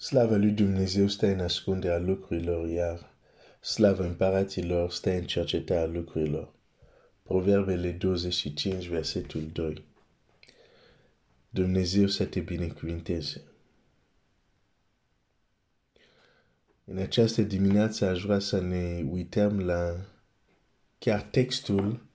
[0.00, 3.14] Slava lui Dumnezeu stă în ascunderea lucrurilor, iar
[3.60, 6.52] slava împăraților stă în cercetarea lucrurilor.
[7.22, 9.84] Proverbele 25, versetul 2.
[11.48, 13.42] Dumnezeu să te binecuvinteze.
[16.84, 20.06] În această dimineață aș vrea să ne uităm la
[20.98, 22.06] chiar textul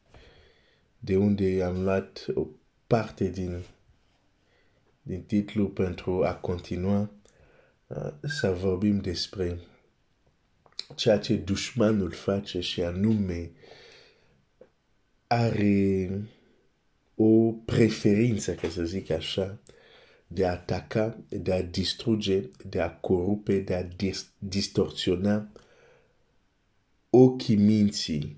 [0.99, 2.47] de unde am luat o
[2.87, 3.63] parte din,
[5.01, 7.22] din titlu pentru a continua uh,
[8.21, 9.59] să vorbim despre
[10.95, 13.51] ceea ce dușmanul face și anume
[15.27, 16.09] are
[17.15, 19.59] o preferință, ca să zic așa,
[20.27, 25.47] de a ataca, de a distruge, de a corupe, de a dis distorsiona
[27.09, 28.37] ochii minții,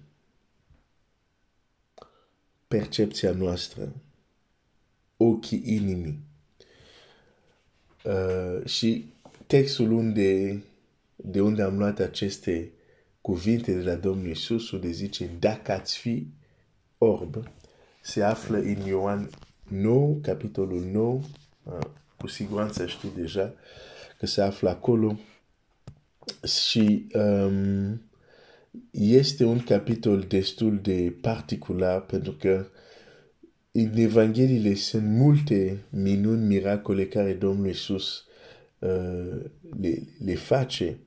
[2.68, 3.94] percepția noastră,
[5.18, 6.20] ochii inimii.
[8.04, 9.14] Uh, și
[9.48, 10.64] textul unde,
[11.16, 12.72] de unde am luat aceste
[13.22, 16.28] cuvinte de la Domnul Iisus, unde zice, dacă ați fi
[16.98, 17.44] orb,
[18.02, 19.30] se află în Ioan
[19.68, 21.20] 9, capitolul 9,
[22.18, 23.54] cu siguranță știți deja
[24.20, 25.20] că se află acolo.
[26.44, 28.02] Și um,
[28.92, 32.68] este un capitol destul de particular pentru că
[33.72, 38.35] în Evangheliile sunt multe minuni, miracole care Domnul Iisus uh,
[39.80, 40.98] le, le face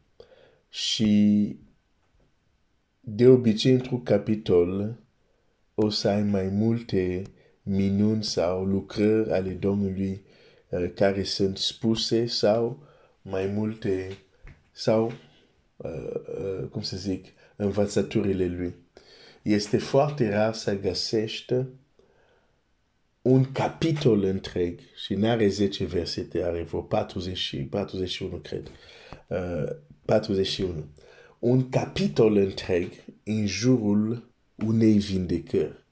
[0.69, 1.57] și
[3.01, 4.99] de obicei într-un capitol
[5.75, 7.23] o să ai mai multe
[7.63, 10.23] minuni sau lucrări ale Domnului
[10.69, 12.83] uh, care sunt spuse sau
[13.23, 14.19] mai multe
[14.73, 15.13] sau,
[15.77, 18.75] uh, uh, cum să zic, învățăturile lui.
[19.43, 21.55] Este foarte rar să găsești
[23.29, 28.71] un capitol întreg și nu are 10 versete, are vreo 40, 41, cred.
[29.27, 30.85] Uh, 41.
[31.39, 32.93] Un capitol întreg
[33.25, 35.85] în jurul unei vindecări.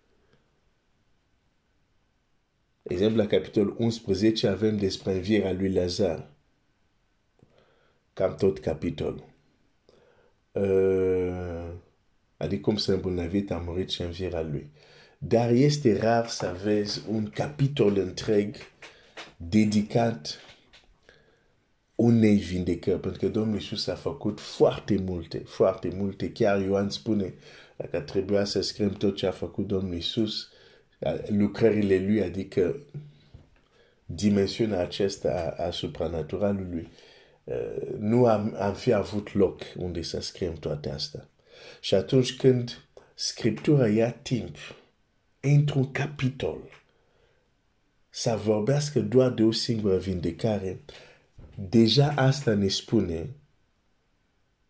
[2.82, 6.30] Exemplu, la capitolul 11 avem despre învierea lui Lazar.
[8.12, 9.24] Cam tot capitolul.
[10.52, 11.72] Uh,
[12.36, 14.70] adică cum să îmbolnăvit a murit și învierea lui.
[15.18, 18.56] Dar este rar să vezi un capitol întreg
[19.36, 20.40] dedicat
[21.94, 26.32] unei vindecări, pentru că Domnul Iisus a făcut foarte multe, foarte multe.
[26.32, 27.34] Chiar Ioan spune,
[27.76, 30.48] dacă trebuia să scriem tot ce a făcut Domnul Iisus,
[31.26, 32.76] lucrările lui, adică
[34.06, 36.88] dimensiunea aceasta a, a supranaturalului,
[37.44, 41.28] uh, nu am, am fi avut loc unde să scriem toate astea.
[41.80, 42.80] Și atunci când
[43.18, 44.56] Scriptura ia timp,
[45.54, 46.58] într-un capitol,
[48.08, 50.80] să vorbească doar de o singură vindecare,
[51.68, 53.34] deja asta ne spune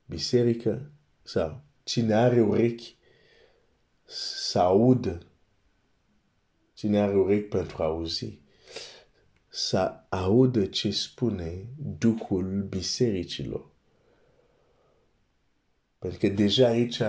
[0.06, 0.91] biserică
[1.22, 2.97] sau cine are urechi
[4.04, 5.19] să audă,
[6.75, 8.38] cine are urechi pentru a auzi,
[9.48, 11.66] să audă ce spune
[11.98, 13.66] Duhul bisericilor.
[15.98, 17.00] Pentru că deja aici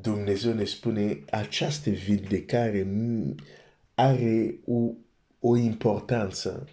[0.00, 2.86] Dumnezeu ne spune această vindecare
[3.94, 4.90] are o,
[5.40, 6.68] o importanță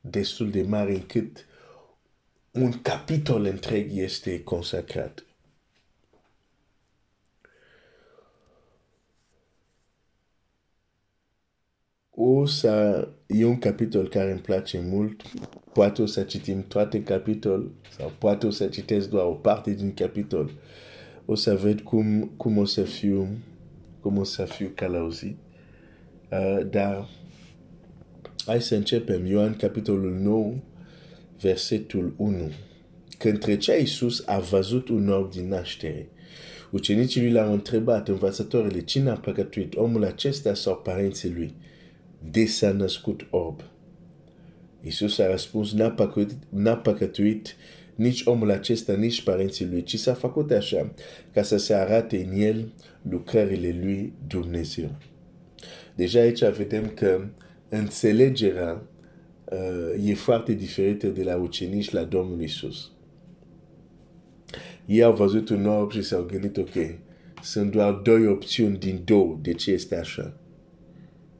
[0.00, 1.46] destul de mare încât
[2.50, 5.24] un capitol întreg este consacrat.
[12.10, 15.22] O să e un capitol care îmi place mult,
[15.72, 19.94] poate o să citim toate capitol sau poate o să citesc doar o parte din
[19.94, 20.50] capitol.
[21.26, 23.28] O să ved cum, cum o să fiu,
[24.00, 25.36] cum o să fiu călăuzit.
[26.30, 27.08] Uh, dar
[28.44, 29.26] hai să începem.
[29.26, 30.54] Ioan capitolul 9,
[31.40, 32.50] versetul 1.
[33.18, 36.08] Când trecea Iisus a văzut un orb din naștere.
[36.70, 41.54] Ucenicii lui l-au întrebat, învățătorile, cine a păcătuit, omul acesta sau parenții lui?
[42.30, 43.60] de s-a născut orb.
[44.82, 47.56] Iisus a răspuns, n-a păcătuit, n-a păcătuit
[47.96, 50.94] nici omul acesta, nici parenții lui, ci s-a făcut așa
[51.32, 52.72] ca să se arate în el
[53.10, 54.90] lucrările lui Dumnezeu.
[55.94, 57.24] Deja aici vedem că
[57.68, 58.82] înțelegerea
[59.44, 62.90] uh, e foarte diferită de la ucenici la Domnul Iisus.
[64.86, 66.98] Ei au văzut un orb și s-au gândit, ok,
[67.42, 70.40] sunt doar două opțiuni din două, de ce este așa?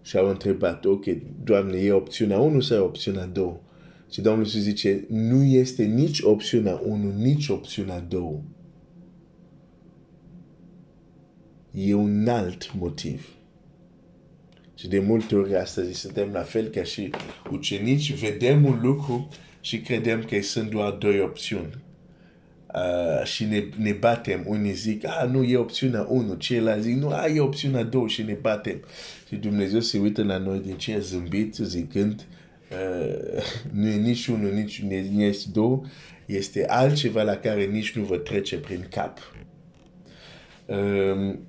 [0.06, 1.05] și au întrebat, ok,
[1.44, 3.61] Doamne, e opțiunea 1 sau opțiunea 2?
[4.11, 8.41] Și Domnul Iisus zice, nu este nici opțiunea 1, nici opțiunea 2.
[11.70, 13.29] E un alt motiv.
[14.75, 17.11] Și de multe ori astăzi suntem la fel ca și
[17.50, 19.29] ucenici, vedem un lucru
[19.61, 21.85] și credem că sunt doar două opțiuni.
[22.75, 27.09] Uh, și ne, ne batem, unii zic, a, nu, e opțiunea 1, ceilalți zic, nu,
[27.09, 28.82] a, e opțiunea 2 și ne batem.
[29.29, 32.36] Și Dumnezeu se uită la noi din ce zâmbit, zicând, uh,
[33.72, 35.82] nu e nici unul, nici, nici două,
[36.26, 39.18] este altceva la care nici nu vă trece prin cap.
[40.66, 41.48] Um,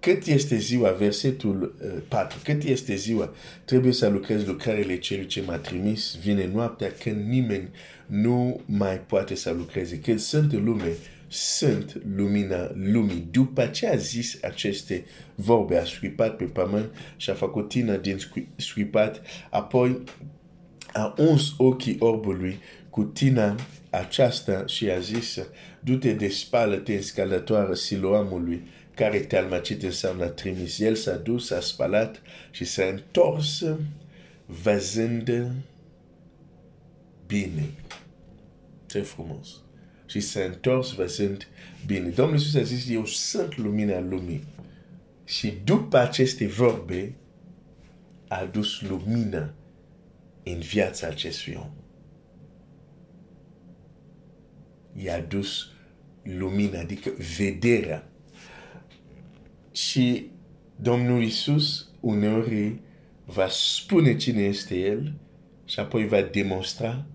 [0.00, 3.34] cât este ziua, versetul uh, 4, cât este ziua,
[3.64, 7.68] trebuie să lucrezi lucrările celui ce m-a trimis, vine noaptea când nimeni
[8.06, 9.98] nu mai poate să lucreze.
[9.98, 10.96] Când sunt în lume,
[11.32, 13.28] sunt lumina lumii.
[13.30, 18.18] După ce a zis aceste vorbe, a scuipat pe pământ și a făcut tine din
[18.56, 20.02] scuipat, apoi
[20.92, 22.58] a uns ochii orbului
[22.90, 23.56] cu tina
[23.90, 25.38] aceasta și a zis,
[25.80, 28.62] du-te de spală-te în scalătoare siloamului,
[28.94, 30.78] care te-a almacit înseamnă trimis.
[30.78, 33.64] El s-a dus, s-a spălat și s-a întors
[34.46, 35.46] văzând
[37.26, 37.70] bine.
[38.86, 39.61] Ce frumos.
[40.12, 41.48] Și s-a întors văzând
[41.86, 42.08] bine.
[42.08, 44.44] Domnul Iisus a zis, eu sunt lumina lumii.
[45.24, 47.14] Și după aceste vorbe,
[48.28, 49.54] a adus lumină
[50.42, 51.70] în viața acestui om.
[55.02, 55.70] I-a adus
[56.22, 58.08] lumina, adică vederea.
[59.70, 60.30] Și
[60.76, 62.80] Domnul Iisus uneori
[63.24, 65.14] va spune cine este El
[65.64, 67.06] și apoi va demonstra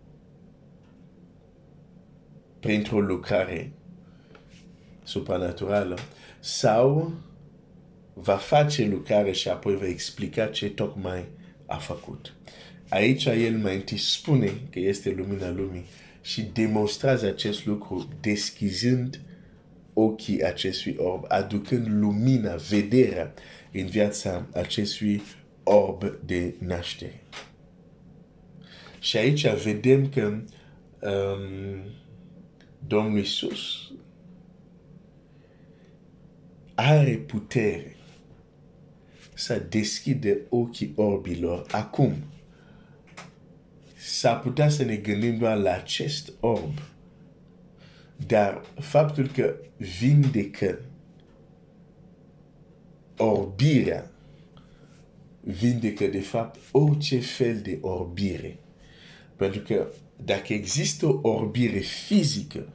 [2.67, 3.71] printr-o lucrare
[5.03, 5.97] supranaturală
[6.39, 7.13] sau
[8.13, 11.25] va face lucrare și apoi va explica ce tocmai
[11.65, 12.33] a făcut.
[12.89, 15.85] Aici el mai întâi spune că este lumina lumii
[16.21, 19.21] și demonstrează acest lucru deschizând
[19.93, 23.33] ochii acestui orb, aducând lumina, vederea
[23.71, 25.21] în viața acestui
[25.63, 27.23] orb de naștere.
[28.99, 30.21] Și aici vedem că
[31.01, 31.81] um,
[32.87, 33.91] Domnul Iisus
[36.75, 37.95] are putere
[39.33, 42.13] să deschide ochii orbilor acum.
[43.95, 46.79] S-ar putea să ne gândim doar la acest orb.
[48.27, 50.79] Dar faptul că vindecă
[53.17, 54.11] orbirea
[55.41, 58.59] vindecă de fapt orice fel de orbire.
[59.35, 59.87] Pentru că
[60.25, 62.73] dacă există o orbire fizică,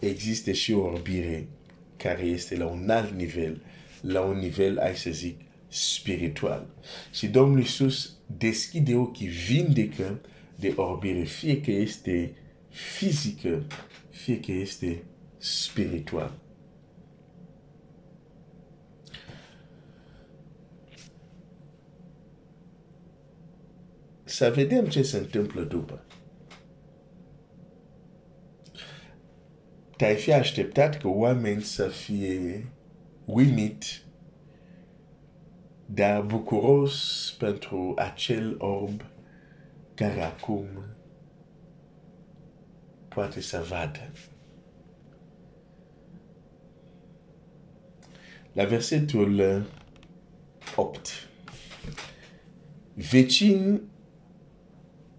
[0.00, 1.48] există și o orbire
[1.96, 3.62] care este la un alt nivel,
[4.00, 6.66] la un nivel, hai să zic, spiritual.
[7.12, 10.20] Și Domnul Iisus deschide ochii, vindecă
[10.56, 12.32] de orbire, fie că este
[12.68, 13.62] fizică,
[14.10, 15.02] fie că este
[15.38, 16.38] spiritual.
[24.24, 26.07] Să vedem ce se întâmplă după.
[29.98, 32.66] Te-ai fi așteptat că oameni să fie
[33.24, 34.02] uimit,
[35.86, 39.04] dar bucuros pentru acel orb
[39.94, 40.66] care acum
[43.08, 44.12] poate să vadă.
[48.52, 49.64] La versetul
[50.76, 51.28] 8.
[52.94, 53.80] Vecin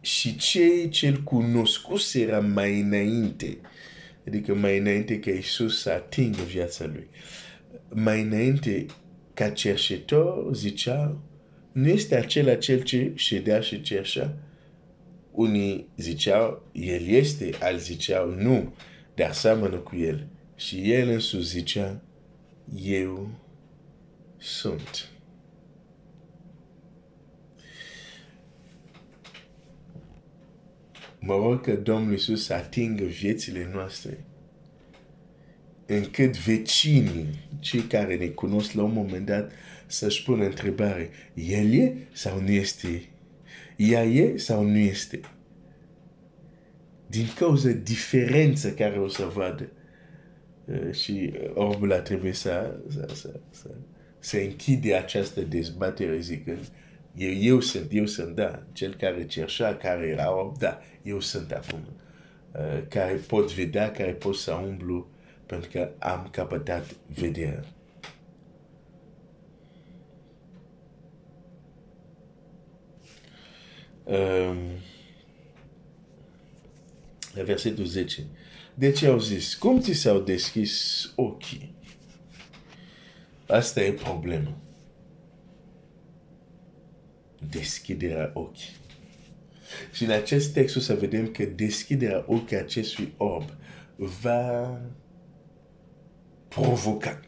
[0.01, 3.57] și cei ce-l cunoscuseră mai înainte
[4.30, 7.07] Adică mai înainte ca Iisus să atingă viața lui.
[7.90, 8.86] Mai înainte
[9.33, 11.18] ca cerșetor zicea,
[11.71, 14.38] nu este acela cel ce ședea și cerșea?
[15.31, 18.74] Unii ziceau, el este, alții ziceau, nu,
[19.16, 20.28] dar seamănă cu el.
[20.56, 22.02] Și el însuși zicea,
[22.83, 23.30] eu
[24.38, 25.08] sunt.
[31.19, 34.18] Mă rog că Domnul Iisus să atingă viețile noastre
[35.90, 39.52] încât vecinii, cei care ne cunosc la un moment dat,
[39.85, 43.04] să-și pună întrebare, el e sau nu este?
[43.76, 45.19] Ea e sau nu este?
[47.07, 49.69] Din cauza diferență care o să vadă.
[50.66, 53.69] Uh, și orbul a trebuit să, să, să, să,
[54.19, 56.71] să închide această dezbatere zicând,
[57.19, 61.52] eu, eu sunt, eu sunt, da, cel care cerșea, care era orb, da, eu sunt
[61.52, 61.80] acum.
[62.52, 65.09] Uh, care pot vedea, care pot să umblu
[65.45, 67.64] pentru că am capătat vedere.
[74.04, 74.57] Um,
[77.33, 78.26] la versetul 10.
[78.73, 81.76] Deci au zis, cum ți s-au deschis ochii?
[83.47, 84.57] Asta e problema.
[87.49, 88.71] Deschiderea ochii.
[89.91, 93.49] Și în acest text o să vedem că deschiderea ochii acestui orb
[93.95, 94.81] va
[96.47, 97.19] provoca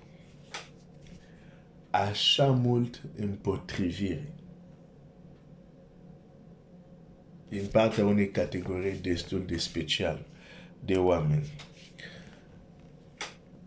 [1.90, 4.34] așa mult împotrivire
[7.50, 10.26] din partea unei categorii destul de special
[10.86, 11.52] de oameni.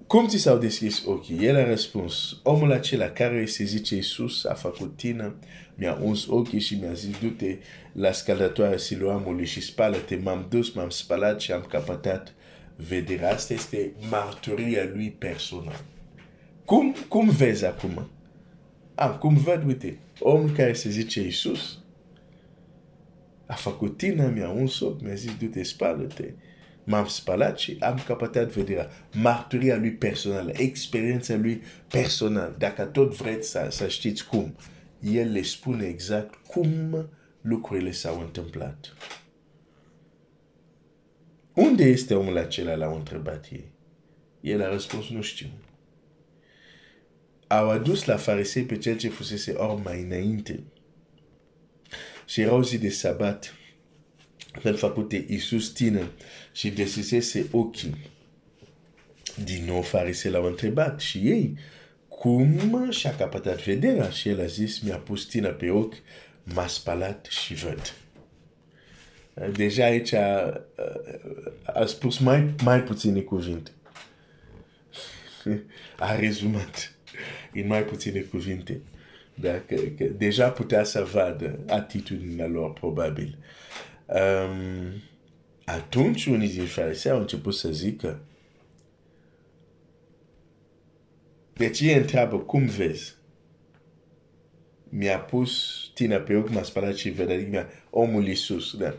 [0.07, 1.45] Cum ți s-au deschis ochii?
[1.45, 5.35] El a răspuns, omul acela care se zice Iisus a făcut tine,
[5.75, 7.59] mi-a uns ochii și mi-a zis, du-te
[7.93, 10.17] la scaldatoarea Siloamului și spală-te.
[10.17, 12.35] M-am dus, m-am spălat și am capătat
[12.77, 13.33] vederea.
[13.33, 15.85] Asta este marturia lui personal.
[16.65, 18.09] Cum, cum vezi acum?
[18.95, 21.79] Ah, cum văd, uite, omul care se zice Iisus
[23.47, 26.33] a făcut tine, mi-a uns ochi, mi-a zis, du-te, spală-te
[26.85, 28.91] m-am spălat și am capătat vederea.
[29.13, 32.55] Marturia lui personală, experiența lui personală.
[32.59, 34.57] Dacă tot vreți să, să știți cum,
[35.05, 37.09] el le spune exact cum
[37.41, 38.97] lucrurile s-au întâmplat.
[41.55, 43.73] Unde este omul acela, l-au întrebat ei.
[44.41, 45.47] El a răspuns, nu știu.
[47.47, 50.63] Au adus la farisei pe cel ce fusese or mai înainte.
[52.27, 53.55] Și era o zi de sabat
[54.63, 56.11] pentru făcute Iisus tine
[56.53, 57.97] și deschisese ochii.
[59.45, 61.59] Din nou farisei l-au întrebat și ei
[62.25, 65.95] cum și-a capătat vederea și el a zis mi-a pus tine pe ochi,
[66.55, 67.95] m-a spălat și văd.
[69.53, 70.61] Deja aici a,
[71.65, 73.71] a spus mai, mai puține cuvinte.
[75.99, 76.95] A rezumat
[77.53, 78.81] în mai puține cuvinte.
[79.35, 83.39] Dacă, că deja putea să vadă atitudinea lor, probabil.
[84.07, 85.03] Um,
[85.65, 88.21] atunci unii din farisei au început să zică
[91.55, 93.15] deci ei întreabă cum vezi?
[94.89, 98.95] Mi-a pus tine pe ochi, m-a spălat și vede, adică omul Iisus, da.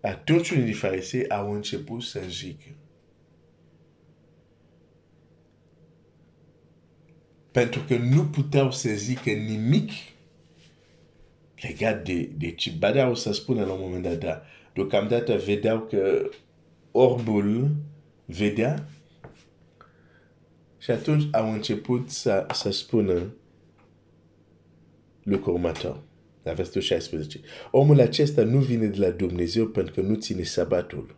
[0.00, 2.76] Atunci unii din farisei au început să zică
[7.56, 9.90] pentru că nu puteau să zică nimic
[11.60, 12.72] legat de, de ce.
[12.78, 16.30] Badeau să spună la un moment dat, dar deocamdată vedeau că
[16.90, 17.74] orbul
[18.24, 18.88] vedea
[20.86, 23.34] și atunci au început să, să spună
[25.22, 26.02] lucrul următor.
[26.42, 27.40] La versetul 16.
[27.70, 31.16] Omul acesta nu vine de la Dumnezeu pentru că nu ține sabatul.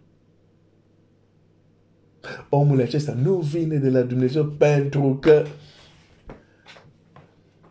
[2.49, 5.47] Omul acesta nu vine de la Dumnezeu pentru că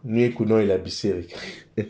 [0.02, 1.36] nu e cu noi la biserică.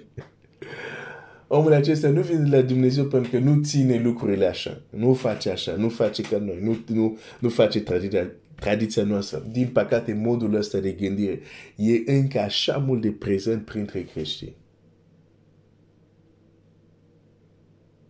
[1.47, 4.81] omul acesta nu vine de la Dumnezeu pentru că nu ține lucrurile așa.
[4.89, 9.45] Nu face așa, nu face ca noi, nu, nu, nu face tradiția, tradiția noastră.
[9.51, 11.39] Din păcate, modul ăsta de gândire
[11.75, 14.55] e încă așa mult de prezent printre creștini.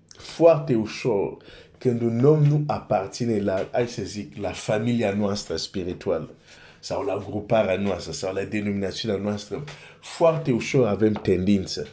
[0.07, 1.37] Foarte ușor,
[1.77, 6.29] când un om nu aparține la, hai să zic, la familia noastră spirituală,
[6.79, 9.63] sau la gruparea noastră, sau la denominațiunea noastră,
[10.01, 11.87] foarte ușor avem tendință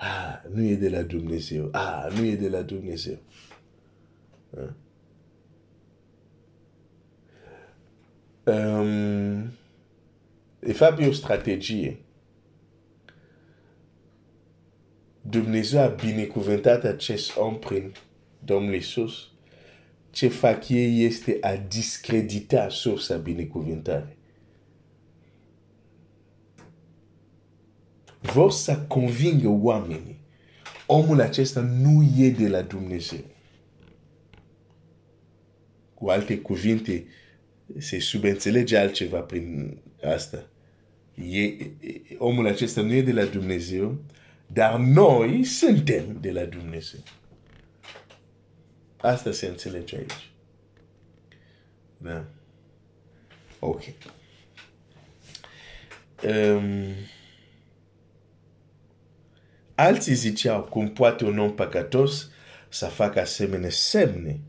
[0.00, 1.68] Ah, nu e de la Dumnezeu.
[1.72, 3.18] Ah, nu e de la Dumnezeu.
[4.56, 4.68] Ah.
[8.50, 9.50] Um,
[10.60, 11.98] de fapt, e o strategie.
[15.20, 17.92] Dumnezeu a binecuvântat acest om prin
[18.38, 19.32] Domnul Iisus.
[20.10, 24.20] Ce fac ei este a discredita sursa binecuvântare.
[28.20, 30.18] vor să convingă oamenii.
[30.86, 33.24] Omul acesta nu e de la Dumnezeu.
[35.94, 37.04] Cu alte cuvinte,
[37.78, 40.46] se subînțelege altceva prin asta.
[41.14, 41.56] E,
[42.18, 44.04] omul acesta nu e de la Dumnezeu,
[44.46, 47.00] dar noi suntem de la Dumnezeu.
[48.96, 50.30] Asta se înțelege aici.
[51.96, 52.24] Da.
[53.58, 53.82] Ok.
[56.24, 56.94] Um,
[59.74, 62.30] Alții ziceau cum poate un om păcătos
[62.68, 64.40] să facă asemenea semne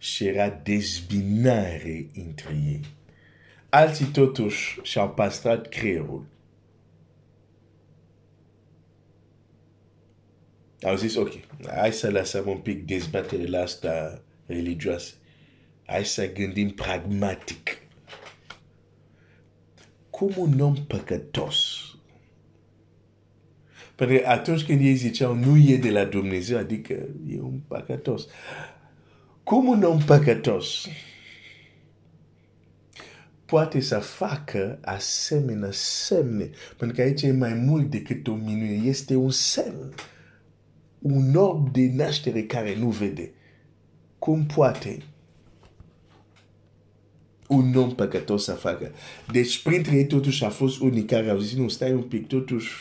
[0.00, 2.80] și era dezbinare între ei.
[3.68, 6.26] Alții totuși și-au pastrat creierul.
[10.82, 11.32] Au zis, ok,
[11.66, 15.12] hai să lăsăm un pic dezbaterile asta religioase.
[15.84, 17.78] Hai să gândim pragmatic.
[20.10, 21.90] Cum un om păcătos
[24.00, 26.92] pentru că atunci când ei ziceau nu e de la Dumnezeu, adică
[27.28, 28.26] e un păcătos.
[29.50, 30.86] Cum un om păcătos
[33.44, 36.50] poate să facă asemenea semne.
[36.76, 38.82] Pentru că aici e mai mult decât o minune.
[38.84, 39.94] Este un semn.
[40.98, 43.32] Un orb de naștere care nu vede.
[44.18, 44.98] Cum poate
[47.48, 48.92] un om păcătos să facă?
[49.32, 52.72] Deci, printre ei, totuși, a fost unii care au zis, nu, stai un pic, totuși,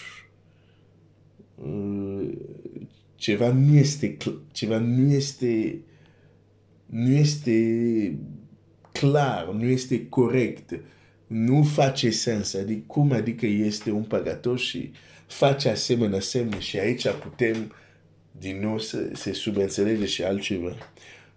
[1.55, 2.29] uh,
[3.15, 4.17] ceva nu este,
[4.51, 5.81] ceva nu este,
[6.89, 8.17] nu este
[8.91, 10.79] clar, nu este corect,
[11.27, 12.53] nu face sens.
[12.53, 14.91] Adică, cum adică este un păcătos și
[15.27, 17.73] face asemenea semne și aici putem
[18.31, 20.75] din nou să se subînțelege și altceva.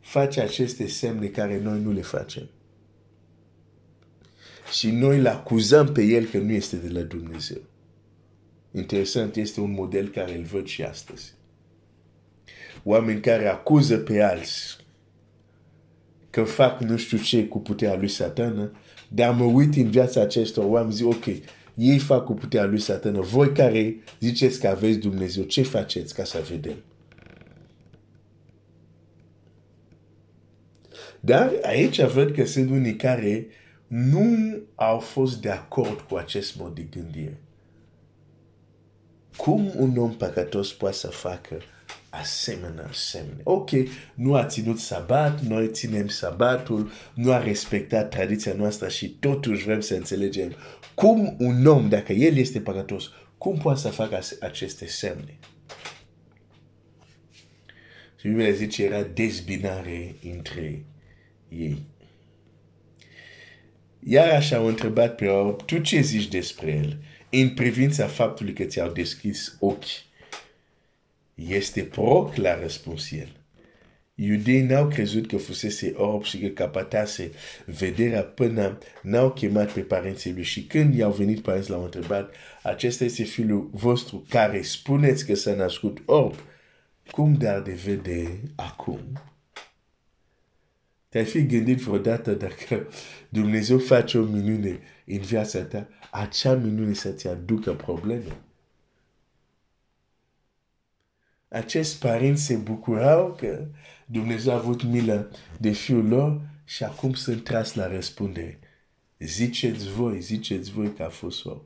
[0.01, 2.49] Face aceste semne care noi nu le facem.
[4.73, 7.61] Și noi îl acuzăm pe el că nu este de la Dumnezeu.
[8.71, 11.35] Interesant, este un model care îl văd și astăzi.
[12.83, 14.82] Oameni care acuză pe alții
[16.33, 18.73] că fac nu știu ce cu puterea lui satană,
[19.09, 21.25] dar mă uit în viața acestor oameni, zic, ok,
[21.75, 26.25] ei fac cu puterea lui satană, voi care ziceți că aveți Dumnezeu, ce faceți ca
[26.25, 26.77] să vedem?
[31.21, 33.47] Dar aici văd că sunt unii care
[33.87, 37.41] nu au fost de acord cu acest mod de gândire.
[39.37, 41.59] Cum un om păcătos poate să facă
[42.13, 43.41] asemenea semne.
[43.43, 43.71] Ok,
[44.15, 49.81] nu a ținut sabat, noi ținem sabatul, nu a respectat tradiția noastră și totuși vrem
[49.81, 50.55] să înțelegem
[50.95, 55.39] cum un om, dacă el este păcătos, cum poate să facă aceste semne.
[58.21, 60.85] Și Biblia zice era dezbinare între
[61.49, 61.83] ei.
[63.99, 66.99] Iar așa au întrebat pe Orb, tu ce zici despre el
[67.31, 70.11] în privința faptului că ți-au deschis ochii?
[71.49, 73.43] Este proc la răspuns el.
[74.15, 77.31] Iudeii n-au crezut că fusese orb și că capatase
[77.67, 80.43] vederea până n-au chemat pe părinții lui.
[80.43, 85.55] Și când i-au venit părinții l-au întrebat, acesta este fiul vostru care spuneți că s-a
[85.55, 86.35] născut orb.
[87.11, 89.01] Cum dar de vede acum?
[91.09, 92.89] Te-ai fi gândit vreodată dacă
[93.29, 98.37] Dumnezeu face o minune în viața ta, acea minune să-ți aducă probleme?
[101.53, 103.67] Acești părinți se bucurau că
[104.07, 108.59] Dumnezeu a avut milă de fiul lor și acum sunt tras la răspundere.
[109.19, 111.63] Ziceți voi, ziceți voi că a fost orb.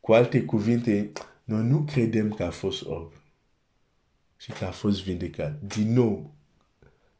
[0.00, 1.12] Cu alte cuvinte,
[1.44, 3.12] noi nu credem că a fost orb
[4.36, 5.60] și că a fost vindecat.
[5.62, 6.34] Din nou,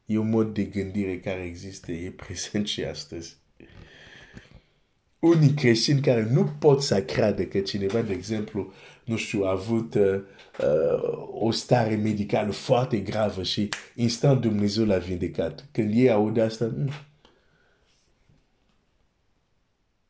[0.05, 3.37] e un mod de gândire care există, e prezent și astăzi.
[5.19, 8.73] Unii creștini care nu pot să creadă că cineva, de exemplu,
[9.07, 10.21] nu știu, a avut uh,
[10.59, 15.67] uh, o stare medicală foarte gravă și instant Dumnezeu l-a vindecat.
[15.71, 16.91] Când ei aud asta, mm,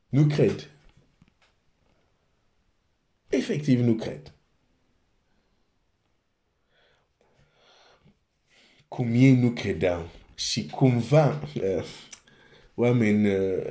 [0.09, 0.69] nu cred.
[3.27, 4.33] Efectiv, nu cred.
[8.87, 11.85] Cum ei nu credeau și cumva uh,
[12.75, 13.61] oameni uh,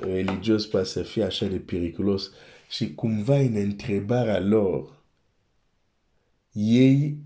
[0.00, 2.30] religioși poate să fie așa de periculos
[2.72, 5.02] și cumva în întrebarea lor
[6.52, 7.16] ei,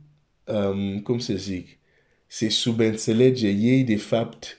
[0.45, 1.79] um, cum să zic,
[2.27, 4.59] se subînțelege, ei de fapt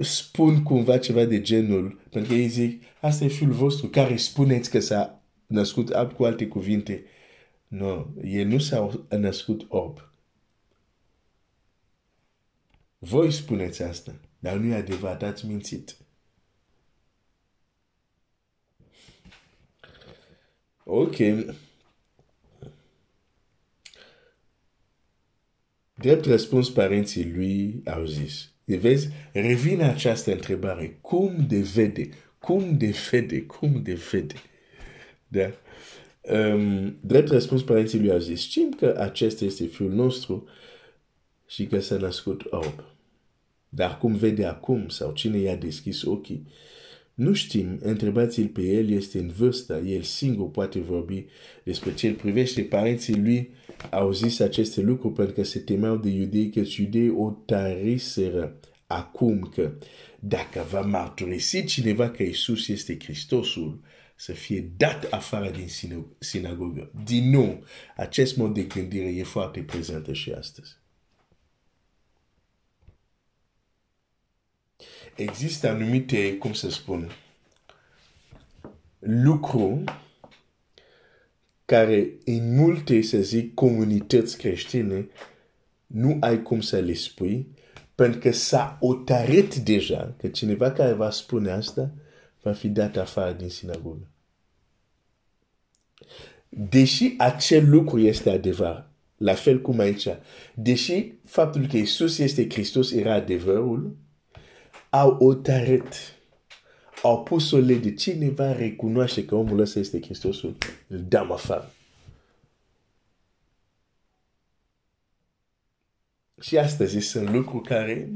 [0.00, 4.70] spun cumva ceva de genul, pentru că ei zic, asta e fiul vostru, care spuneți
[4.70, 7.04] că s-a născut ab cu alte cuvinte.
[7.68, 10.12] Nu, el nu s-a născut orb.
[12.98, 15.96] Voi spuneți asta, dar nu e adevărat, ați mințit.
[20.92, 21.16] Ok.
[25.94, 32.78] Drept răspuns părinții lui au zis, de vezi, revine această întrebare, cum de vede, cum
[32.78, 34.34] de vede, cum de vede.
[35.28, 35.50] Da?
[36.34, 40.48] Um, drept răspuns părinții lui au zis, știm că acesta este fiul nostru
[41.46, 42.84] și că s-a născut orb.
[43.68, 46.46] Dar cum vede acum sau cine i-a deschis ochii,
[47.20, 51.26] nu știm, întrebați-l pe el, este în vârstă, el singur poate vorbi
[51.64, 52.62] despre ce îl privește.
[52.62, 53.50] Părinții lui
[53.90, 59.50] au zis aceste lucruri pentru că se temeau de iudei, că iudei o tariseră acum
[59.54, 59.72] că
[60.20, 63.80] dacă va mărturisi cineva că Isus este Hristosul,
[64.16, 65.68] să fie dat afară din
[66.18, 66.90] sinagogă.
[67.04, 67.64] Din nou,
[67.96, 70.79] acest mod de gândire e foarte prezent și astăzi.
[75.22, 77.10] Există anumite, cum să spun,
[78.98, 79.84] lucru
[81.64, 85.08] care în multe, să zic, comunități creștine
[85.86, 87.46] nu ai cum să le spui,
[87.94, 91.90] pentru că s-a otarit deja că cineva care va spune asta
[92.42, 94.10] va fi dat afară din sinagogă.
[96.48, 100.08] Deși acel lucru este adevăr, la fel cum aici,
[100.54, 103.96] deși faptul că Isus este Hristos era adevărul,
[104.90, 105.94] au otărât,
[107.02, 111.72] au pus o lege, cineva recunoaște că omul ăsta este Hristosul, îl dăm afară.
[116.40, 118.10] Și astăzi sunt lucruri care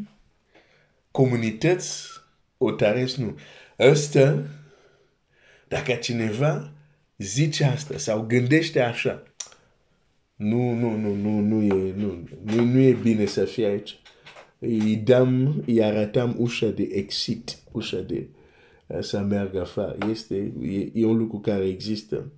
[1.10, 2.08] comunități
[2.58, 3.38] o taresc nu.
[3.78, 4.42] Ăsta,
[5.68, 6.72] dacă cineva
[7.16, 9.22] zice asta sau gândește așa,
[10.34, 13.98] nu, nu, nu, nu, nu e, nu, nu, nu e bine să fie aici.
[14.66, 18.28] Îi dăm, îi arătăm ușa de exit, ușa de
[18.86, 19.96] uh, să meargă afară.
[20.10, 22.32] Este, e, e un lucru care există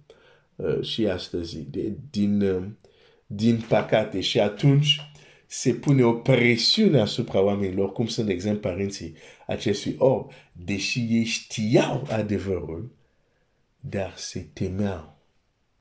[0.57, 2.65] uh, și astăzi, de, din, uh,
[3.27, 4.21] din păcate.
[4.21, 5.01] Și atunci
[5.47, 9.15] se pune o presiune asupra oamenilor, cum sunt, de exemplu, părinții
[9.47, 12.91] acestui orb, deși ei știau adevărul,
[13.81, 15.15] dar se temeau.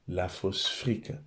[0.04, 1.24] La fost frică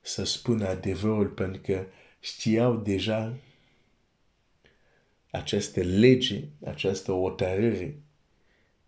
[0.00, 1.86] să spună adevărul pentru că
[2.20, 3.38] știau deja
[5.34, 7.98] această lege, această hotărâre.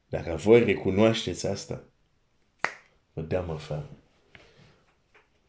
[0.09, 1.85] Dacă voi recunoașteți asta,
[3.13, 3.91] vă dăm afară.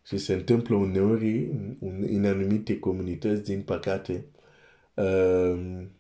[0.05, 4.25] Și se întâmplă uneori în, în anumite comunități, din păcate,
[4.93, 5.91] um,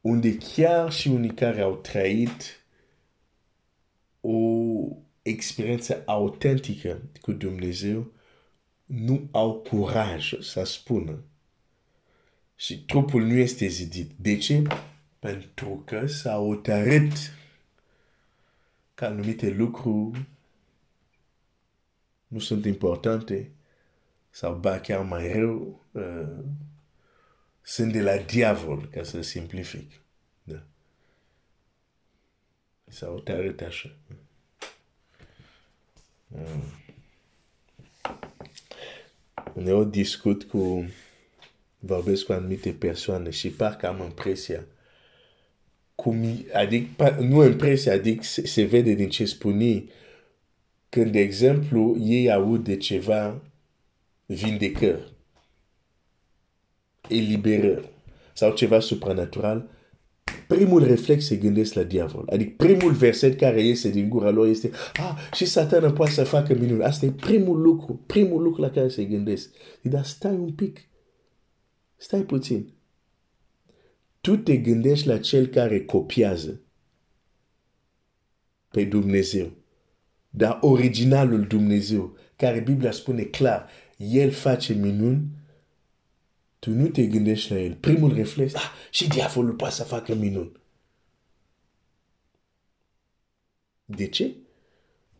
[0.00, 2.64] unde chiar și unii care au trăit
[4.20, 4.38] o
[5.22, 8.12] experiență autentică cu Dumnezeu
[8.84, 11.24] nu au curaj să spună.
[12.64, 14.10] Și trupul nu este zidit.
[14.16, 14.62] De ce?
[15.18, 17.12] Pentru că s-a hotărât
[18.94, 20.24] că anumite lucruri
[22.26, 23.50] nu sunt importante
[24.30, 26.44] sau ba chiar mai rău uh,
[27.62, 30.00] sunt de la diavol, ca să simplific.
[30.42, 30.62] Da.
[32.84, 33.96] S-a hotărât așa.
[36.28, 36.72] Uh.
[39.54, 40.88] Uneori discut cu,
[41.86, 44.66] vorbesc cu anumite persoane și parcă am impresia
[45.94, 49.84] cum, adică, nu impresia, adică se, se vede din ce spune
[50.88, 53.42] când, de exemplu, ei aud de ceva
[54.26, 55.12] vindecări,
[57.08, 57.88] eliberări
[58.32, 59.70] sau ceva supranatural,
[60.48, 62.28] primul reflex se gândesc la diavol.
[62.32, 66.54] Adică primul verset care iese din gura lor este ah, și satana poate să facă
[66.54, 66.82] minuni.
[66.82, 69.50] Asta e primul lucru, primul lucru la care se gândesc.
[69.82, 70.88] Dar stai un pic,
[71.96, 72.72] stai puțin.
[74.20, 76.60] Tu te gândești la cel care copiază
[78.68, 79.52] pe Dumnezeu
[80.36, 85.28] dar originalul Dumnezeu, care Biblia spune clar, El face minuni,
[86.58, 87.74] tu nu te gândești la El.
[87.74, 90.52] Primul reflex, ah, și diavolul poate să facă minuni.
[93.84, 94.34] De ce?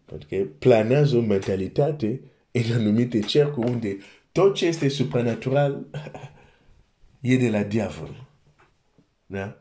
[0.05, 3.99] Pentru că planează o mentalitate în anumite cercuri unde
[4.33, 5.87] tot ce este supranatural
[7.25, 8.27] e de la diavol.
[9.27, 9.59] Da?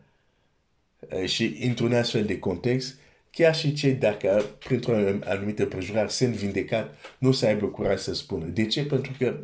[1.25, 2.97] Și într-un astfel de context,
[3.31, 8.45] chiar și cei dacă, printr-o anumită prejurare, sunt vindecat, nu să aibă curaj să spună.
[8.45, 8.85] De ce?
[8.85, 9.39] Pentru că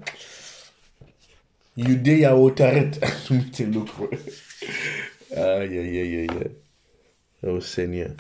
[1.74, 2.98] iudeii au hotărât
[3.30, 4.20] anumite lucruri.
[5.36, 6.52] ai, ai, ai, ai, ai.
[7.42, 8.16] Oh, Seigneur.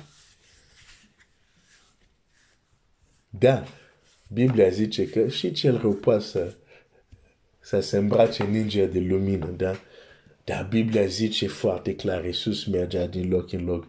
[3.29, 3.67] Da,
[4.27, 6.53] Biblia zice că și cel rău poate să,
[7.59, 9.79] să se îmbrace ninja de lumină, da?
[10.49, 13.87] Dar Biblia zice foarte clar, Iisus mergea din loc în loc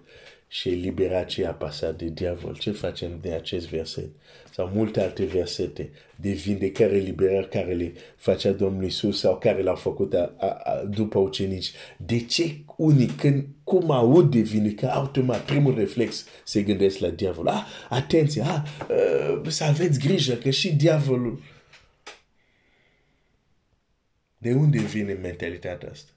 [0.48, 2.56] și elibera ce a pasat de diavol.
[2.56, 4.08] Ce facem de acest verset?
[4.54, 9.74] Sau multe alte versete de vindecare, eliberări care le facea Domnul Iisus sau care l-au
[9.74, 11.72] făcut a, a, a, după ucenici.
[11.96, 17.46] De ce unii, când, cum aud de vindecare, automat, primul reflex se gândesc la diavol.
[17.48, 21.42] Ah, atenție, ah, uh, să aveți grijă că și diavolul...
[24.38, 26.10] De unde vine mentalitatea asta?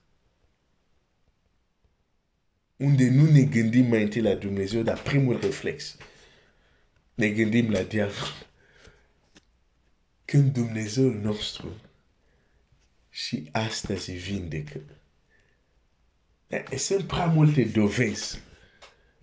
[2.76, 5.96] Unde nu ne gândim mai întâi la Dumnezeu, dar primul reflex.
[7.14, 8.46] Ne gândim la diavol.
[10.24, 11.80] Când Dumnezeu nostru
[13.10, 14.80] și astăzi vindecă.
[16.76, 18.40] Sunt prea multe dovezi.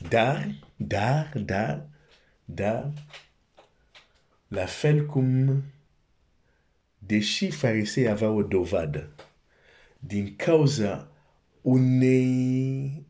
[0.10, 1.90] Dar, dar, dar,
[2.46, 2.94] dar,
[4.48, 5.64] la fel cum,
[6.98, 9.16] deși farisei aveau o dovadă,
[10.00, 11.12] din cauza
[11.62, 13.06] unei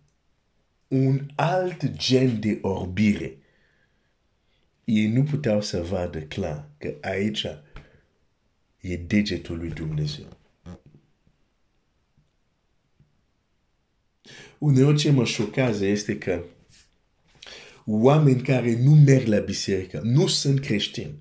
[0.92, 3.38] un alt gen de orbire.
[4.84, 7.46] Ei nu puteau să vadă clar că aici
[8.80, 10.38] e degetul lui Dumnezeu.
[14.58, 16.44] Uneori ce mă șochează este că
[17.86, 21.20] oameni care nu merg la biserică, nu sunt creștini,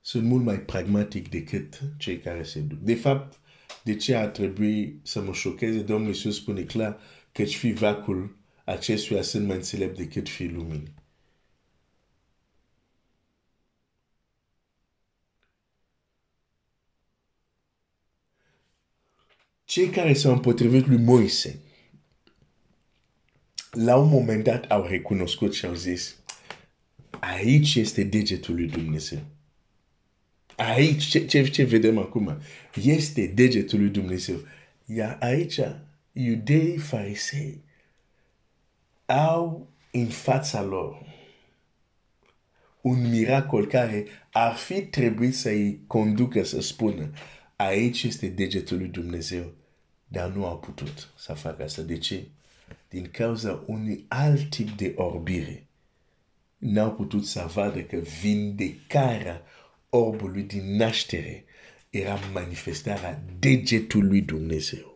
[0.00, 2.78] sunt mult mai pragmatic decât cei care se duc.
[2.78, 3.38] De fapt,
[3.82, 5.82] de ce ar trebui să mă șocheze?
[5.82, 6.98] Domnul Iisus spune clar
[7.36, 10.94] că fi vacul acestuia sunt mai înțelept decât fi luminii.
[19.64, 21.60] Cei care s-au împotrivit lui Moise,
[23.70, 26.16] la un moment dat au recunoscut și au zis,
[27.20, 29.20] aici este degetul lui Dumnezeu.
[30.56, 32.40] Aici, ce, ce, ce vedem acum,
[32.74, 34.40] este degetul lui Dumnezeu.
[34.84, 35.60] Iar aici,
[36.18, 37.62] iudei farisei
[39.06, 41.14] au în fața lor
[42.80, 47.10] un miracol care ar fi trebuit să-i conducă să spună
[47.56, 49.52] aici este degetul lui Dumnezeu,
[50.08, 51.82] dar nu au putut să facă asta.
[51.82, 52.28] De ce?
[52.88, 55.66] Din cauza unui alt tip de orbire.
[56.58, 59.42] N-au putut să vadă că vindecarea
[59.88, 61.44] orbului din naștere
[61.90, 64.95] era manifestarea degetului lui Dumnezeu.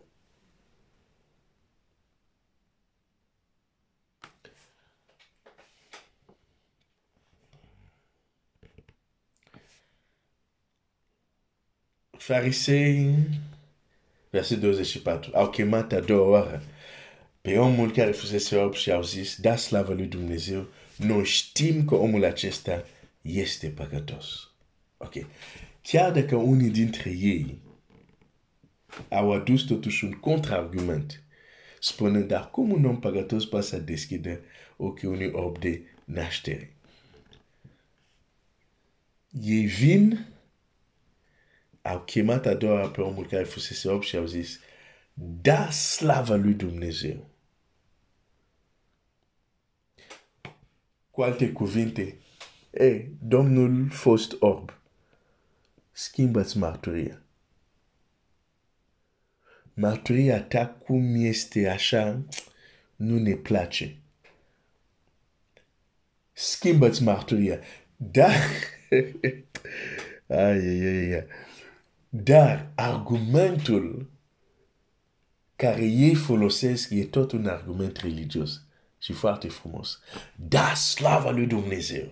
[12.31, 13.15] Farisei,
[14.29, 16.63] verset 24, au chemat a doua oară
[17.41, 20.67] pe omul care fusese orb și au zis, da slavă lui Dumnezeu,
[20.97, 22.85] noi știm că omul acesta
[23.21, 24.49] este păcătos.
[24.97, 25.13] Ok.
[25.81, 27.59] Chiar dacă unii dintre ei
[29.09, 31.23] au adus totuși un contraargument,
[31.79, 34.39] spunând, dar cum un om păcătos poate să deschide
[34.77, 36.73] ochii unui orb de naștere?
[39.41, 40.25] Ei vin,
[41.81, 44.59] au chemat a doua pe omul care fusese orb și au zis,
[45.13, 47.29] da slava lui Dumnezeu.
[51.11, 52.17] Cu alte cuvinte,
[52.71, 54.81] e, Domnul fost orb
[55.91, 57.21] schimbă-ți marturia.
[59.73, 62.23] Marturia ta cum este așa,
[62.95, 63.95] nu ne place.
[66.33, 67.59] Schimbă-ți marturia.
[67.95, 68.35] Dar,
[70.27, 71.25] ai, ai, ai,
[72.13, 74.09] dar argumentul
[75.55, 78.61] care ei folosesc e tot un argument religios
[78.97, 79.99] și foarte frumos.
[80.35, 82.11] Da, slava lui Dumnezeu.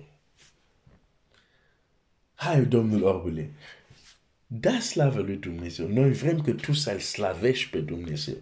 [2.34, 3.52] Hai, Domnul orbule,
[4.48, 5.88] da slavă lui Dumnezeu.
[5.88, 8.38] Noi vrem că tu să-L slavești pe Dumnezeu.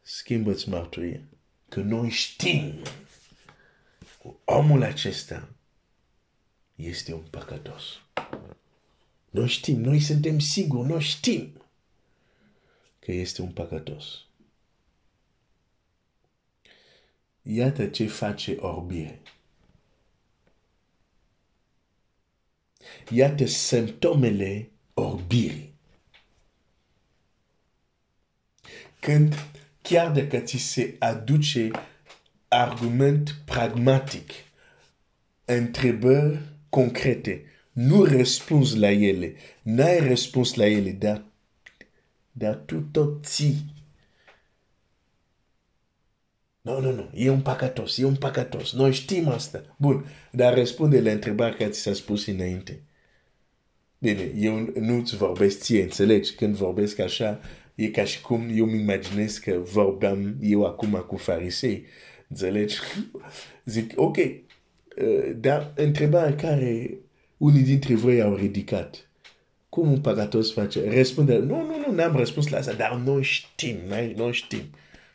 [0.00, 1.24] Schimbă-ți mărturie.
[1.68, 2.82] Că noi știm
[4.22, 5.48] că omul acesta
[6.74, 7.84] este un păcătos.
[9.34, 11.62] Noi știm, noi suntem siguri, noi știm
[12.98, 14.24] că este un păcătos.
[17.42, 19.22] Iată ce face orbire.
[23.10, 25.74] Iată simptomele orbirii.
[29.00, 29.34] Când
[29.82, 31.70] chiar dacă ți se aduce
[32.48, 34.30] argument pragmatic,
[35.44, 41.24] întrebări concrete, nu răspunzi la ele, n-ai răspuns la ele, dar,
[42.32, 43.72] dar tu tot ții.
[46.60, 49.76] Nu, nu, nu, e un păcătos, e un păcătos, noi știm asta.
[49.78, 52.82] Bun, dar răspunde la întrebarea care ți s-a spus înainte.
[53.98, 56.34] Bine, eu nu-ți vorbesc ție, înțelegi?
[56.34, 57.40] Când vorbesc așa,
[57.74, 61.86] e ca și cum eu îmi imaginez că vorbeam eu acum cu farisei.
[62.28, 62.78] Înțelegi?
[63.64, 66.98] Zic, ok, uh, dar întrebarea care
[67.44, 69.08] unii dintre voi au ridicat,
[69.68, 70.94] cum un păcătos face?
[70.94, 74.62] Răspunde, nu, nu, nu, n-am răspuns la asta, dar noi știm, noi, noi știm.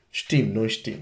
[0.10, 1.00] Știm, noi știm.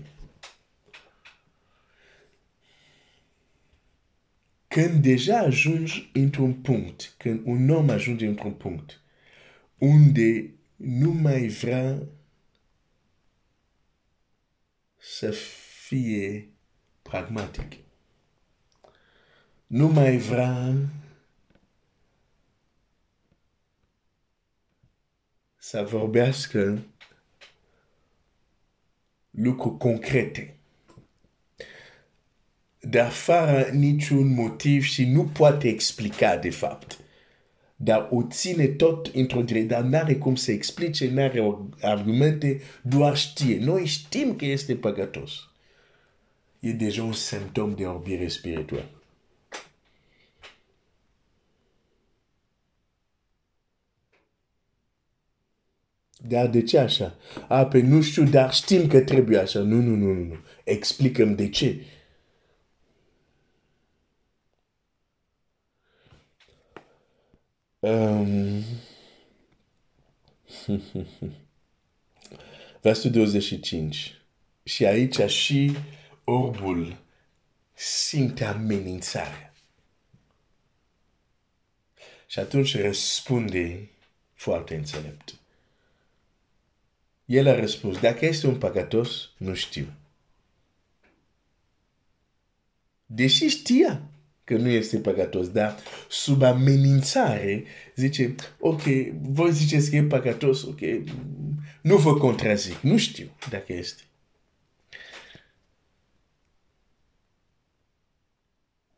[4.68, 9.02] Când deja ajungi într-un punct, când un om ajunge într-un punct
[9.78, 12.00] unde nu mai vrea
[14.98, 15.32] să
[15.88, 16.50] fie
[17.02, 17.74] pragmatic,
[19.68, 20.76] nu mai vrea
[25.70, 26.80] să vorbească
[29.32, 30.58] lucruri concrete
[32.80, 37.00] dar fără niciun motiv și nu poate explica de fapt.
[37.76, 43.60] Dar o ține tot într-o direcție, dar n-are cum să explice, n-are argumente, doar știe.
[43.60, 45.32] Noi știm că este păcătos.
[46.60, 48.97] E deja un simptom de orbire spirituală.
[56.22, 57.16] Dar de ce așa?
[57.48, 59.60] A, pe nu știu, dar știm că trebuie așa.
[59.60, 60.24] Nu, nu, nu, nu.
[60.24, 60.38] nu.
[60.64, 61.86] Explicăm de ce.
[67.80, 68.64] Um...
[72.82, 74.22] Versul 25.
[74.64, 75.78] Și aici și
[76.24, 76.98] orbul
[77.74, 79.54] simte amenințarea.
[82.28, 83.90] Și atunci răspunde
[84.34, 85.37] foarte înțelept.
[87.28, 89.94] El a răspuns, dacă este un păcătos, nu știu.
[93.06, 94.10] Deși știa
[94.44, 97.64] că nu este păcătos, dar sub amenințare
[97.96, 98.82] zice, ok,
[99.22, 100.80] voi ziceți că e păcătos, ok,
[101.82, 104.02] nu vă contrazic, nu știu dacă este.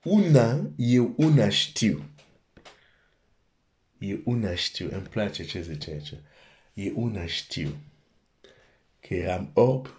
[0.03, 2.09] Una, eu una știu.
[3.97, 6.13] E una știu, îmi place ce zice aici.
[6.73, 7.77] E una știu.
[8.99, 9.93] Că eram orb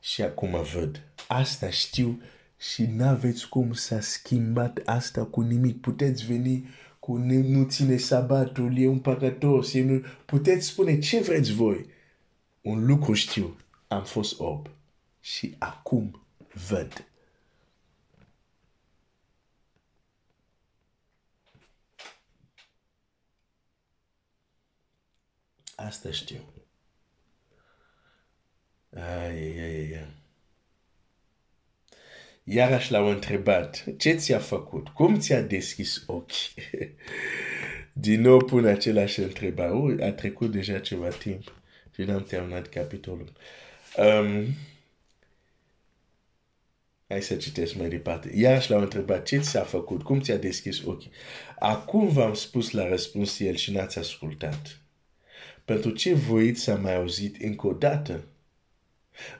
[0.00, 1.02] și acum văd.
[1.28, 2.22] Asta știu
[2.58, 5.80] și n-aveți cum să schimbat asta cu nimic.
[5.80, 10.04] Puteți veni cu nu ține sabatul, e un păcătos, e nu...
[10.24, 11.86] puteți spune ce vreți voi.
[12.60, 13.56] Un lucru știu,
[13.88, 14.70] am fost orb
[15.20, 16.22] și acum
[16.68, 17.04] văd.
[25.74, 26.40] Asta știu.
[28.90, 30.06] Ai, ai, ai, ai.
[32.44, 34.88] Iarăși l-au întrebat, ce ți-a făcut?
[34.88, 36.52] Cum ți-a deschis ochii?
[37.92, 40.04] Din nou pun același întrebare.
[40.04, 41.54] A trecut deja ceva timp
[41.94, 43.32] și n-am terminat capitolul.
[43.96, 44.46] Um,
[47.08, 48.30] hai să citesc mai departe.
[48.34, 50.02] Iarăși l-au întrebat, ce ți-a făcut?
[50.02, 51.10] Cum ți-a deschis ochii?
[51.58, 54.80] Acum v-am spus la răspuns el și n-ați ascultat.
[55.64, 58.24] Pentru ce voiți să mai auzit încă o dată?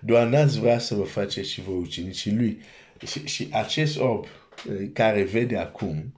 [0.00, 2.60] Doar n-ați vrea să vă faceți și voi ucenicii lui.
[3.06, 6.14] Și, și acest orb eh, care vede acum,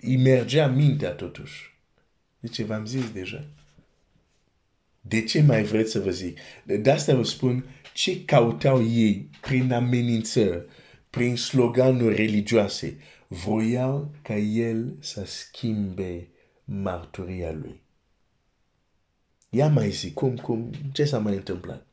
[0.00, 1.74] îi mergea mintea totuși.
[2.40, 3.44] Deci v-am zis deja.
[5.00, 6.38] De ce mai vreți să vă zic?
[6.64, 10.66] De asta vă spun ce cautau ei prin amenințări,
[11.10, 12.98] prin sloganuri religioase.
[13.28, 16.28] Voiau ca el să schimbe
[16.64, 17.80] marturia lui.
[19.50, 21.86] Ia mai zi, cum, cum, ce s-a mai întâmplat?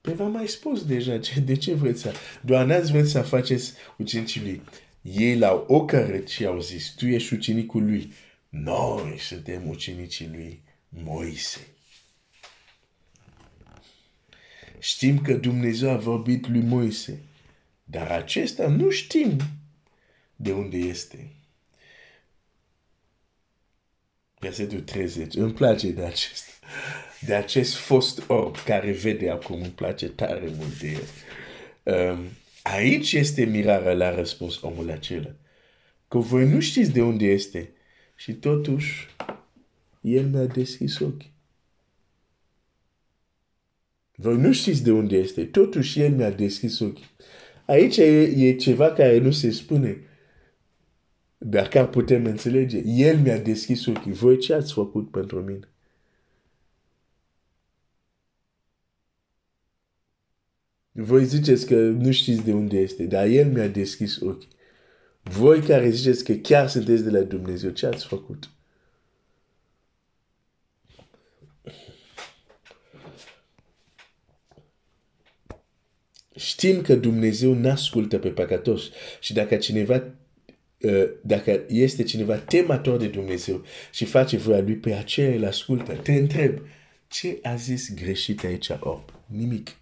[0.00, 2.14] Păi v-am mai spus deja, ce, de ce vreți să...
[2.42, 4.62] Doar n-ați vreți să faceți ucenicii lui.
[5.02, 8.12] Ei l-au ocărât și au zis, tu ești ucenicul lui.
[8.48, 11.66] Noi suntem ucenicii lui Moise.
[14.78, 17.22] Știm că Dumnezeu a vorbit lui Moise,
[17.84, 19.36] dar acesta nu știm
[20.36, 21.35] de unde este.
[24.46, 25.34] Versetul 30.
[25.34, 26.44] Îmi place de acest,
[27.26, 29.62] de acest fost orb care vede acum.
[29.62, 32.12] Îmi place tare mult de el.
[32.12, 32.18] Um,
[32.62, 35.34] aici este mirarea la răspuns omul acela.
[36.08, 37.70] Că voi nu știți de unde este.
[38.14, 39.06] Și totuși,
[40.00, 41.32] el mi-a deschis ochii.
[44.14, 45.44] Voi nu știți de unde este.
[45.44, 47.10] Totuși, el mi-a deschis ochii.
[47.64, 50.00] Aici e, e ceva care nu se spune.
[51.38, 54.12] Dacă putem înțelege, El mi-a deschis ochii.
[54.12, 55.68] Voi ce ați făcut pentru mine?
[60.92, 64.48] Voi ziceți că nu știți de unde este, dar El mi-a deschis ochii.
[65.22, 68.50] Voi care ziceți că chiar sunteți de la Dumnezeu, ce ați făcut?
[76.34, 80.12] Știm că Dumnezeu n-ascultă pe păcătos și dacă cineva Uh,
[81.22, 85.94] dacă este cineva temător de Dumnezeu și face voia lui, pe aceea îl ascultă.
[85.94, 86.60] Te întreb,
[87.08, 89.12] ce a zis greșit aici, orb?
[89.26, 89.76] Nimic.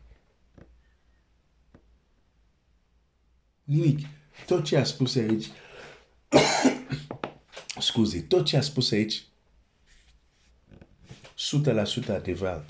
[3.65, 4.07] Nimic.
[4.47, 5.47] Tot ce a spus aici,
[7.79, 9.23] scuze, tot ce a spus aici,
[12.05, 12.69] 100% adevărat.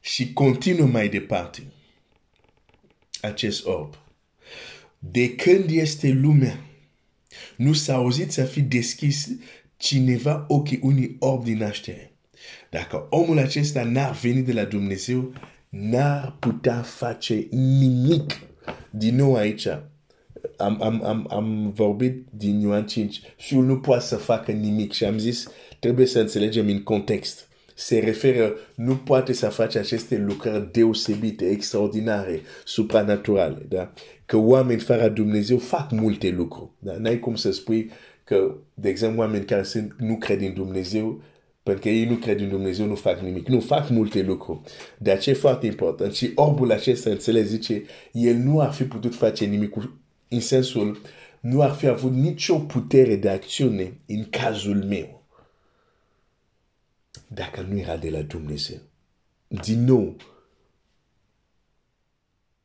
[0.00, 1.66] Și continuă mai departe
[3.20, 4.01] acest orb
[5.10, 6.60] de când este lumea,
[7.56, 9.28] nu s-a auzit să fi deschis
[9.76, 12.12] cineva ochii unui orb din naștere.
[12.70, 15.32] Dacă omul acesta n-ar veni de la Dumnezeu,
[15.68, 18.40] n-ar putea face nimic.
[18.90, 19.66] Din nou aici,
[20.56, 23.20] am, am, am, am vorbit din Ioan 5.
[23.36, 25.48] Fiul nu poate să facă nimic și am zis,
[25.78, 27.48] trebuie să înțelegem în context
[27.82, 33.66] se referă, nu poate să face aceste lucrări deosebite, extraordinare, supranaturale.
[33.68, 33.92] Da?
[34.26, 36.70] Că oameni fără Dumnezeu fac multe lucruri.
[36.78, 36.96] Da?
[36.98, 37.90] N-ai cum să spui
[38.24, 41.22] că, de exemplu, oameni care sunt, nu cred în Dumnezeu,
[41.62, 43.48] pentru că ei nu cred în Dumnezeu, nu fac nimic.
[43.48, 44.60] Nu, fac multe lucruri.
[44.98, 46.14] De aceea e foarte important.
[46.14, 49.74] Și orbul acesta înțeles, zice, el nu ar fi putut face nimic
[50.28, 51.00] în sensul,
[51.40, 55.21] nu ar fi avut nicio putere de acțiune în cazul meu.
[57.34, 58.78] Dacă nu era de la Dumnezeu.
[59.48, 60.16] Din nou,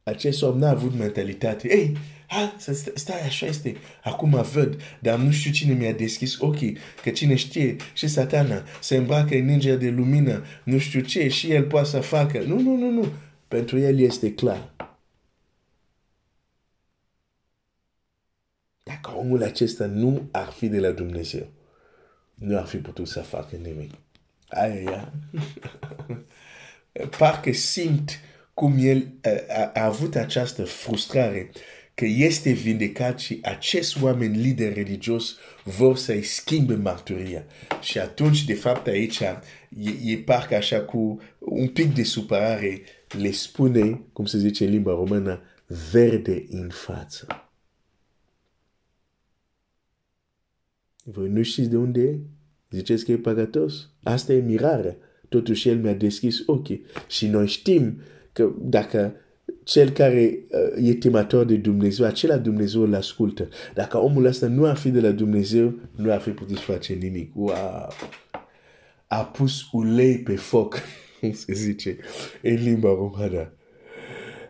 [0.03, 1.67] acest om n-a avut mentalitate.
[1.67, 1.97] Ei,
[2.27, 2.55] ha,
[2.95, 3.75] stai, așa este.
[4.03, 8.95] Acum văd, dar nu știu cine mi-a deschis ochii, că cine știe și satana se
[8.95, 12.39] îmbracă în ninja de lumină, nu știu ce, și el poate să facă.
[12.39, 13.11] Nu, nu, nu, nu.
[13.47, 14.73] Pentru el este clar.
[18.83, 21.47] Dacă omul acesta nu ar fi de la Dumnezeu,
[22.35, 23.91] nu ar fi putut să facă nimic.
[24.47, 25.13] Aia,
[27.17, 28.19] Parcă simt
[28.53, 29.11] cum el
[29.47, 31.51] a, a avut această frustrare
[31.93, 37.45] că este vindecat și acest oameni lider religios vor să-i schimbe marturia.
[37.81, 39.41] Și atunci, de fapt, aici e,
[40.03, 44.91] e parcă așa cu un pic de supărare le spune, cum se zice în limba
[44.91, 45.41] română,
[45.91, 47.49] verde în față.
[51.03, 52.19] Voi nu știți de unde e?
[52.69, 53.89] Ziceți că e păcătos?
[54.03, 54.97] Asta e mirarea.
[55.29, 56.85] Totuși el mi-a deschis ochii.
[57.07, 58.01] Și noi știm
[58.33, 59.15] că dacă
[59.63, 63.47] cel care uh, e temător de Dumnezeu, acela Dumnezeu îl ascultă.
[63.73, 67.31] Dacă omul ăsta nu ar fi de la Dumnezeu, nu ar fi putut face nimic.
[67.35, 67.87] Wow!
[69.07, 70.81] A pus ulei pe foc,
[71.45, 71.97] se zice,
[72.41, 73.51] în limba romană.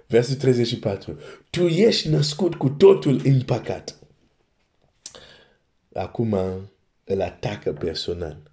[0.07, 1.17] Versul 34.
[1.49, 3.99] Tu ești născut cu totul în păcat.
[5.93, 6.35] Acum
[7.07, 8.51] îl atacă personal.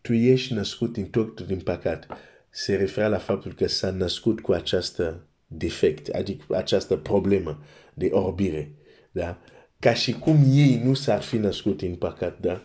[0.00, 2.06] Tu ești născut în totul în păcat
[2.48, 7.62] se referă la faptul că s-a născut cu această defect, adică această problemă
[7.94, 8.74] de orbire.
[9.10, 9.38] Da?
[9.78, 12.40] Ca și cum ei nu s-ar fi născut în păcat.
[12.40, 12.62] Da?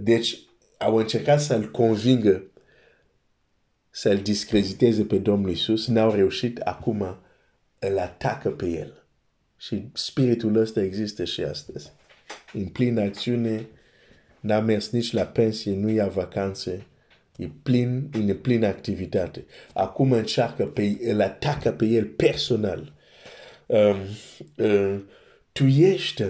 [0.00, 0.38] Deci
[0.78, 2.44] au încercat să-l convingă
[3.90, 7.16] să-l discrediteze pe Domnul Isus, n-au reușit, acum
[7.78, 9.04] îl atacă pe el.
[9.56, 11.92] Și spiritul ăsta există și astăzi.
[12.52, 13.66] În plină acțiune,
[14.40, 16.86] n-a mers nici la pensie, nu ia vacanțe,
[17.36, 19.44] e plin, în plină activitate.
[19.72, 22.92] Acum încearcă pe, îl atacă pe el personal.
[23.66, 23.96] Um,
[24.56, 25.00] uh,
[25.52, 26.24] tu ești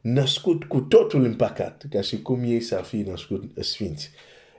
[0.00, 4.10] născut cu totul în păcat, ca și cum ei s-ar fi născut sfinți.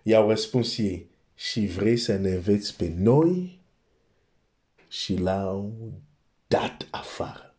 [0.03, 3.59] I-au răspuns ei, și vrei să ne înveți pe noi?
[4.87, 5.73] Și l-au
[6.47, 7.54] dat afară.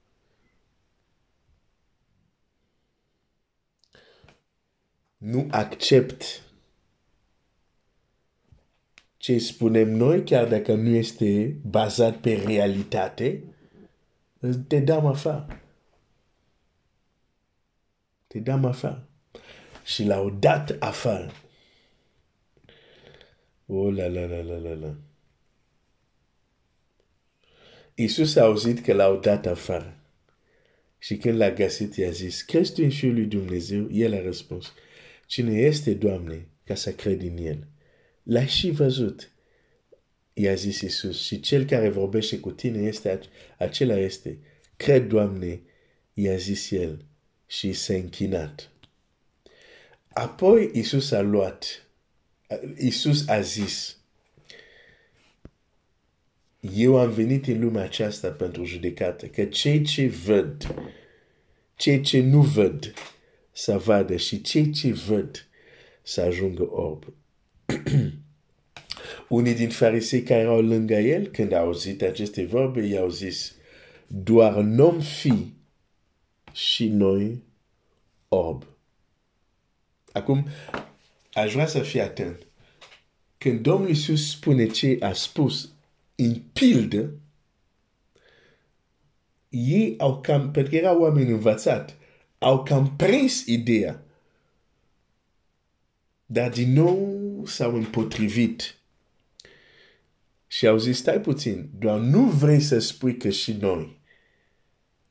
[5.16, 6.42] Nu accept
[9.16, 13.42] ce spunem noi, chiar dacă nu este bazat pe realitate,
[14.66, 15.60] te dăm afară.
[18.26, 19.08] Te dăm afară.
[19.84, 21.32] Și l-au dat afară.
[23.66, 24.94] Oh la la la la la la.
[27.94, 29.96] Iisus a auzit că l-au dat afară.
[30.98, 33.90] Și când l-a găsit, i-a zis, crezi tu în Fiul lui Dumnezeu?
[33.90, 34.72] El a răspuns,
[35.26, 37.66] cine este, Doamne, ca să cred în El?
[38.22, 39.30] L-ai și văzut.
[40.32, 43.20] I-a zis Iisus, și cel care vorbește cu tine este
[43.58, 44.38] acela este.
[44.76, 45.60] Cred, Doamne,
[46.14, 47.04] i-a zis el
[47.46, 48.70] și s-a închinat.
[50.08, 51.86] Apoi Iisus a luat,
[52.78, 53.96] Iisus a zis,
[56.74, 60.74] eu am venit în lumea aceasta pentru judecată, că cei ce văd,
[61.74, 62.94] cei ce nu văd,
[63.56, 65.46] să vadă și cei ce văd
[66.02, 67.04] să ajungă orb.
[69.28, 73.54] Unii din farisei care erau lângă el, când au auzit aceste vorbe, i-au zis,
[74.06, 75.52] doar n-om fi
[76.52, 77.42] și noi
[78.28, 78.66] orb.
[80.12, 80.46] Acum,
[81.32, 82.46] aș vrea să fii atent.
[83.38, 85.72] Când Domnul Iisus spune ce a spus
[86.14, 87.10] în pildă,
[89.48, 91.95] ei au cam, pentru că erau oameni învățat,
[92.38, 94.04] au cam prins ideea.
[96.26, 98.76] Dar din nou s-au împotrivit
[100.46, 104.00] și au zis, stai puțin, doar nu vrei să spui că și noi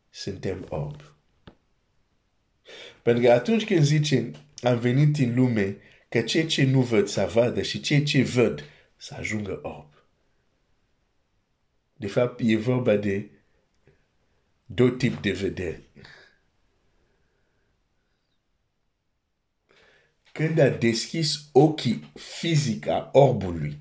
[0.09, 1.13] suntem orb.
[3.01, 5.77] Pentru că atunci când zicem, am venit în lume,
[6.09, 8.63] că cei ce nu văd să vadă și cei ce văd
[8.95, 9.93] să ajungă orb.
[11.95, 13.29] De fapt, e vorba de
[14.65, 15.83] două tip de vedere.
[20.35, 23.77] Când a deschis ochii fizic a orbului,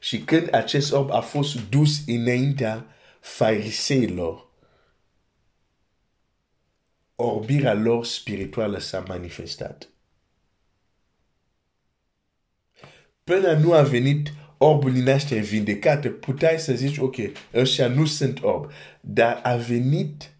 [0.00, 2.86] și când acest om a fost dus înaintea
[3.20, 4.48] fariseilor,
[7.14, 9.88] orbirea lor spirituală s-a manifestat.
[13.24, 17.16] Până nu a venit orbul din naștere vindecată, puteai să zici, ok,
[17.54, 18.70] ăștia nu sunt orb.
[19.00, 20.34] Dar a venit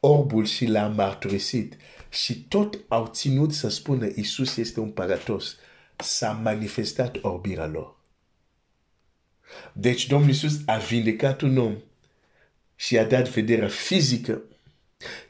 [0.00, 1.76] orbul și l-a mărturisit.
[2.12, 5.56] Și tot au ținut să spună Isus este un paratos.
[5.96, 7.96] S-a manifestat orbirea lor.
[9.72, 11.76] Deci Domnul Isus a vindecat un om
[12.76, 14.42] și a dat vedere fizică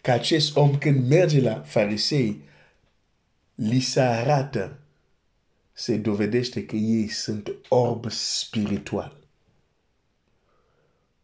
[0.00, 2.40] că acest om când merge la farisei,
[3.54, 4.78] li se arată,
[5.72, 9.16] se dovedește că ei sunt orb spiritual.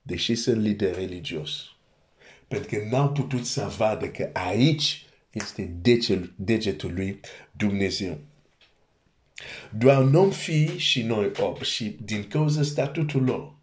[0.03, 1.65] Deși sunt lider religios.
[2.49, 5.77] Pentru că n-au putut să vadă că aici este
[6.37, 7.21] degetul lui
[7.57, 8.19] Dumnezeu.
[9.79, 13.55] Doar nu fi și noi orb și din cauza statutul lor.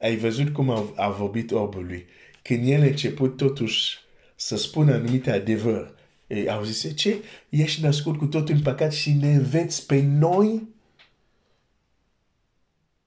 [0.00, 2.06] Ai văzut cum a, a vorbit orbului.
[2.42, 3.98] Când el a început totuși
[4.36, 5.94] să spună anumite adevăr,
[6.26, 7.22] ei au zis, ce?
[7.48, 10.68] Ești născut cu totul în păcat și ne înveți pe noi?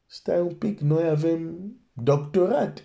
[0.06, 2.84] Stai un pic, noi avem doctorat.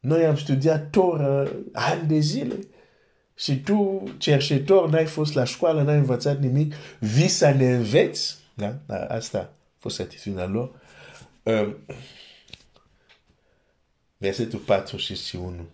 [0.00, 2.58] Noi am studiat Torah ani de zile.
[3.40, 8.36] Și tu, cerșetor, n-ai fost la școală, n-ai învățat nimic, vii să ne înveți.
[8.54, 8.78] Da?
[9.08, 10.80] Asta a fost atitudinea lor.
[11.42, 11.76] Um,
[14.16, 15.68] versetul 41.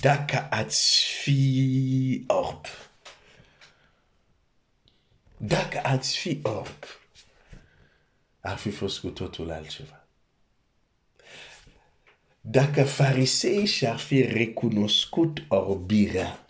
[0.00, 2.64] Dacă ați fi orb,
[5.36, 6.84] dacă ați fi orb,
[8.40, 10.05] ar fi fost cu totul altceva.
[12.50, 16.46] Dacă farisei și-ar fi recunoscut orbirea,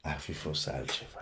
[0.00, 1.20] ar fi fost altceva.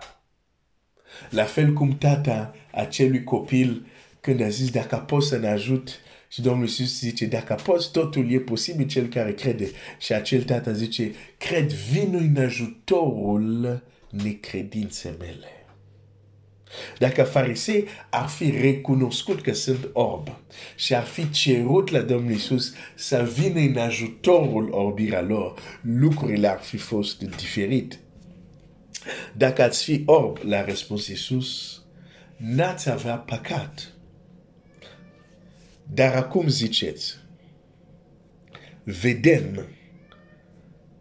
[1.29, 3.85] La fel cum tata acelui copil,
[4.19, 8.31] când a zis, dacă poți să ne ajut, și Domnul Iisus zice, dacă poți, totul
[8.31, 9.71] e posibil cel care crede.
[9.99, 15.64] Și acel tata zice, cred, vin în ajutorul necredințe mele.
[16.97, 20.37] Dacă farisei ar fi recunoscut că sunt orb
[20.75, 26.59] și ar fi cerut la Domnul Iisus să vină în ajutorul orbirea lor, lucrurile ar
[26.59, 27.99] fi fost diferite.
[29.33, 31.81] Dacă ați fi orb, la răspuns Iisus,
[32.37, 33.93] n-ați avea păcat.
[35.93, 37.17] Dar acum ziceți,
[38.83, 39.67] vedem,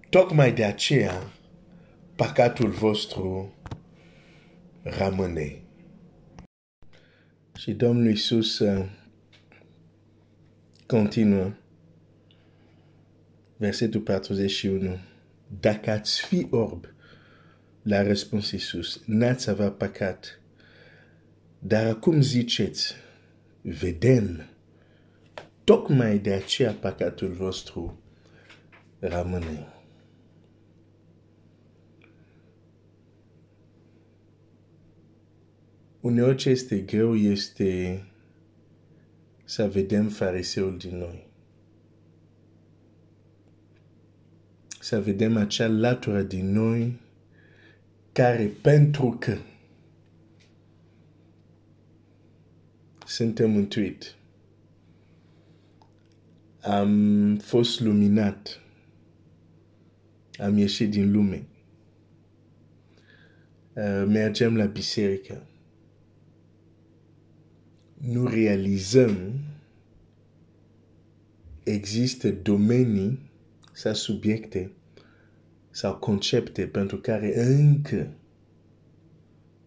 [0.09, 1.33] tocmai de aceea,
[2.17, 3.54] păcatul vostru
[4.85, 5.63] rămâne.
[7.57, 8.87] Și Domnul Iisus uh,
[10.87, 11.53] continuă.
[13.57, 14.99] Versetul 41.
[15.61, 16.87] Dacă ați fi orb,
[17.83, 20.41] la răspuns Iisus, n-ați avea păcat.
[21.59, 22.95] Dar acum ziceți,
[23.63, 24.49] vedem,
[25.65, 27.99] tocmai de aceea păcatul vostru
[28.99, 29.74] rămâne.
[36.05, 38.03] Uneori ce este greu este
[39.45, 41.27] să vedem fariseul din noi.
[44.81, 47.01] Să vedem acea latură din noi
[48.13, 49.37] care pentru că
[53.07, 54.15] suntem mântuit,
[56.61, 58.61] am fost luminat,
[60.39, 61.47] am ieșit din lume,
[63.75, 65.47] uh, mergem la biserică,
[68.07, 69.41] nu realizăm
[71.63, 73.31] există domenii
[73.73, 74.71] sau subiecte
[75.71, 78.13] sau concepte pentru care încă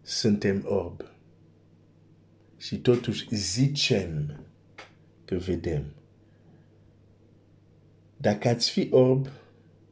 [0.02, 1.02] suntem orb.
[2.58, 4.40] Și totuși zicem
[5.26, 5.86] că vedem.
[8.18, 9.28] Dacă ați fi orb,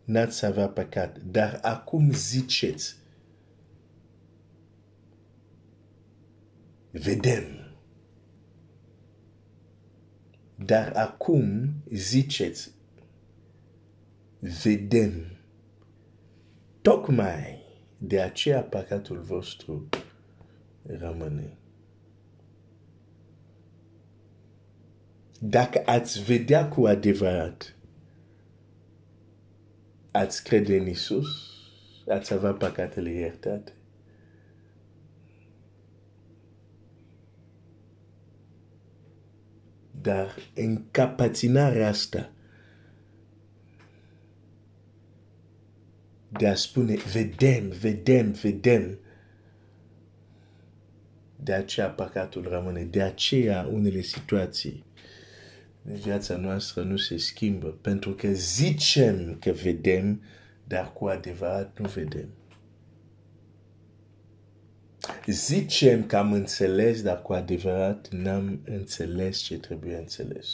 [0.04, 1.24] n-ați avea păcat.
[1.24, 2.96] Dar acum ziceți.
[6.92, 7.65] Vedem.
[10.66, 12.72] Dar acum ziceți,
[14.64, 15.12] vedem,
[16.82, 17.64] tocmai
[17.98, 19.90] de aceea păcatul vostru
[20.84, 21.58] rămâne.
[25.40, 27.76] Dacă ați vedea cu adevărat,
[30.12, 31.28] ați crede în Isus,
[32.08, 33.72] ați avea păcatele iertate.
[40.06, 42.30] Dar încapaținarea asta
[46.28, 49.00] de a spune vedem, vedem, vedem,
[51.36, 54.84] de aceea păcatul rămâne, de aceea unele situații
[55.82, 60.22] viața noastră nu se schimbă, pentru că zicem că vedem,
[60.68, 62.30] dar cu adevărat nu vedem.
[65.28, 70.48] Zicem că am înțeles, dar cu adevărat n-am înțeles ce trebuie înțeles.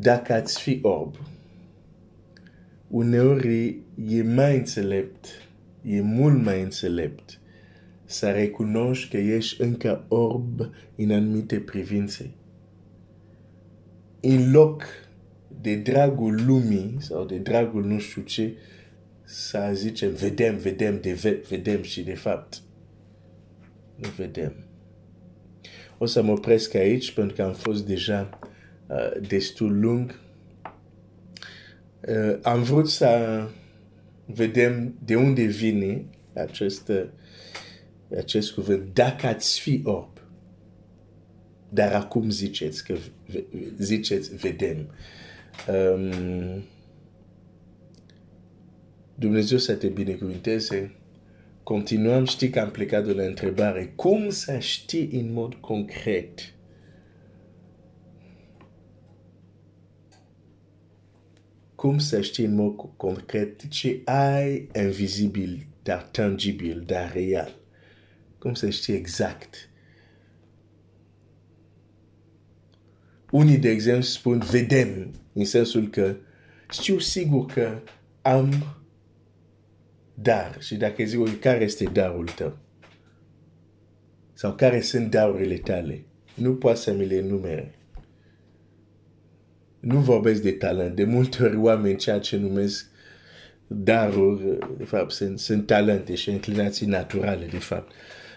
[0.00, 1.16] Dacă ați fi orb,
[2.88, 5.26] uneori e mai înțelept,
[5.82, 7.40] e mult mai înțelept
[8.04, 10.60] să recunoști că ești încă orb
[10.96, 12.30] în anumite privințe.
[14.20, 14.82] În loc
[15.60, 18.56] de dragul lumii sau de dragul nu știu ce,
[19.24, 22.62] să zicem, vedem, vedem, de vedem și de fapt
[23.94, 24.52] nu vedem.
[25.98, 28.38] O să mă opresc aici pentru că am fost deja
[28.86, 30.20] uh, destul lung.
[32.08, 33.42] Uh, am vrut să
[34.26, 36.04] vedem de unde vine
[36.34, 37.04] acest, uh,
[38.16, 40.20] acest cuvânt, dacă ați fi orb.
[41.68, 42.94] Dar acum ziceți că
[43.78, 44.90] ziceți vedem.
[45.66, 46.62] Um,
[49.14, 50.92] Dumnezeu să te binecuvinteze.
[51.62, 53.92] Continuăm, știi că am plecat de la întrebare.
[53.96, 56.52] Cum să știi în mod concret
[61.78, 67.56] cum să știi în mod concret ce ai invizibil, dar tangibil, dar real.
[68.38, 69.68] Cum să știi exact.
[73.30, 76.16] Unii, de exemplu, spun vedem, în sensul că
[76.70, 77.80] știu sigur că
[78.22, 78.76] am
[80.14, 80.56] dar.
[80.60, 82.58] Și dacă zic, care este darul tău?
[84.32, 86.04] Sau care sunt darurile tale?
[86.34, 87.78] Nu poți să mi le numere.
[89.80, 90.96] Nu vorbesc de talent.
[90.96, 92.86] De multe ori oameni ceea ce numesc
[93.66, 97.92] daruri, de fapt, sunt, sunt talente și inclinații naturale, de fapt.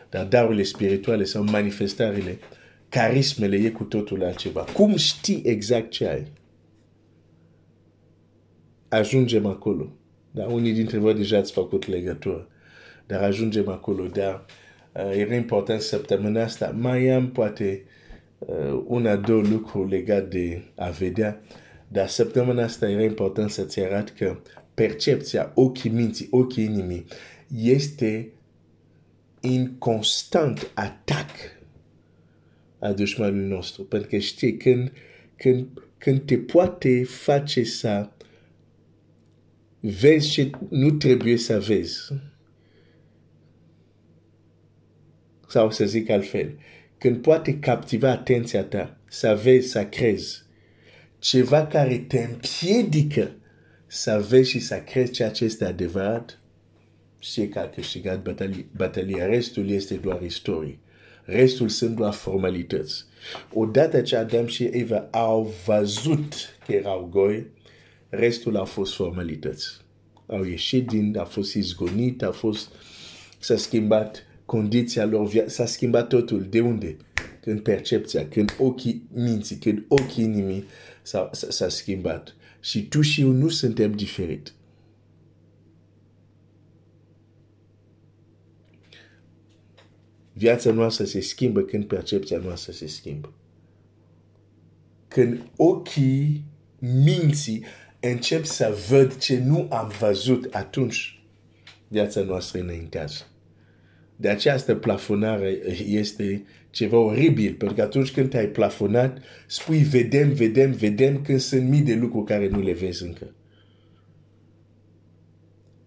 [0.10, 2.40] Dar darurile spirituale sau manifestările,
[2.92, 4.62] carismele e cu totul altceva.
[4.62, 6.32] Cum știi exact ce ai?
[8.88, 9.92] Ajungem acolo.
[10.32, 12.48] Dar unii dintre voi deja ați făcut legătură.
[13.08, 14.06] Dar ajungem acolo.
[14.06, 14.46] Dar
[14.94, 16.76] uh, era important săptămâna asta.
[16.80, 17.84] Mai am poate
[18.38, 21.42] uh, una, două lucruri legate de a vedea.
[21.88, 24.40] Dar săptămâna asta era important să-ți arăt că
[24.74, 27.06] percepția ochii minții, ochii inimii
[27.56, 28.32] este
[29.42, 31.30] în constant atac
[32.82, 33.84] a dușmanului nostru.
[33.84, 34.92] Pentru că știi, când,
[35.36, 35.68] când,
[35.98, 38.10] când te poate face să
[39.80, 41.98] vezi ce nu trebuie să vezi.
[45.48, 46.58] Sau să zic altfel,
[46.98, 50.44] când poate captiva atenția ta, să vezi, să crezi
[51.20, 53.36] ceva care te împiedică
[53.88, 56.42] să vezi și să crezi ceea ce este adevărat,
[57.20, 59.26] știi că a câștigat batalia, batalia.
[59.26, 60.80] Restul este doar istorie.
[61.32, 63.06] Restul sunt doar formalități.
[63.54, 66.34] Odată ce Adam și Eva au văzut
[66.66, 67.46] că erau goi,
[68.10, 69.68] restul a fost formalități.
[70.26, 72.70] Au ieșit din, a fost izgonit, a fost,
[73.40, 76.48] s-a schimbat condiția lor, s-a schimbat totul.
[76.50, 76.98] De unde?
[77.42, 80.66] Când percepția, când ochii minții, când ochii inimii
[81.50, 82.36] s-a schimbat.
[82.60, 84.54] Și tu și eu nu suntem diferit.
[90.34, 93.34] Viața noastră se schimbă când percepția noastră se schimbă.
[95.08, 96.44] Când ochii
[96.80, 97.66] minții
[98.00, 101.24] încep să văd ce nu am văzut atunci,
[101.88, 103.26] viața noastră înaintează.
[104.16, 109.18] De această plafonare este ceva oribil, pentru că atunci când te-ai plafonat,
[109.48, 113.34] spui vedem, vedem, vedem, când sunt mii de lucruri care nu le vezi încă.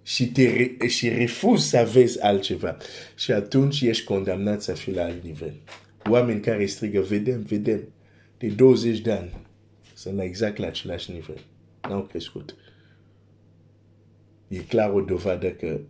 [0.07, 2.77] Și, te, și refuzi să vezi altceva.
[3.17, 5.55] Și atunci ești condamnat să fii la alt nivel.
[6.11, 7.89] Oameni care strigă vedem, vedem,
[8.39, 9.37] de 20 de ani,
[9.95, 11.41] sunt la exact la același nivel.
[11.89, 12.57] N-au crescut.
[14.49, 15.81] E clar o dovadă că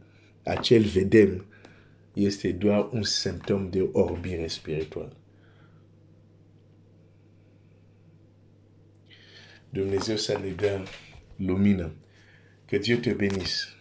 [0.43, 1.47] acel vedem
[2.13, 5.17] este doar un simptom de orbire spirituală.
[9.71, 10.83] Dumnezeu să ne dă
[11.37, 11.93] lumină.
[12.67, 13.74] Que Dieu te bénisse.